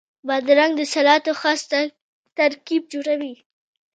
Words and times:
بادرنګ 0.27 0.73
د 0.77 0.81
سلاتو 0.93 1.31
خاص 1.41 1.61
ترکیب 2.37 2.83
جوړوي. 2.93 3.33